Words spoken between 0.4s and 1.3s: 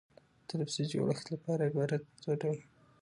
د لفظي جوړښت